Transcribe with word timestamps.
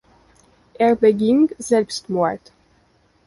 Er 0.79 0.95
beging 0.95 1.51
Selbstmord. 1.59 2.41